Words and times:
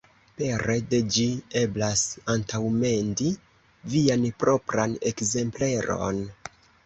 Pere 0.37 0.75
de 0.93 0.99
ĝi, 1.15 1.25
eblas 1.61 2.05
antaŭmendi 2.37 3.29
vian 3.97 4.25
propran 4.45 4.97
ekzempleron. 5.13 6.25